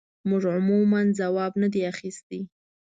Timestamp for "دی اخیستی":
1.73-2.41